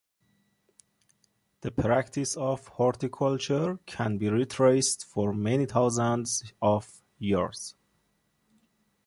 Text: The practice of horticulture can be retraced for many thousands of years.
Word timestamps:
The 1.61 1.69
practice 1.69 2.35
of 2.35 2.67
horticulture 2.69 3.77
can 3.85 4.17
be 4.17 4.29
retraced 4.31 5.05
for 5.05 5.31
many 5.31 5.67
thousands 5.67 6.43
of 6.59 7.03
years. 7.19 7.75